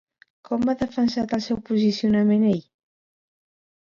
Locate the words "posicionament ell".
1.67-2.65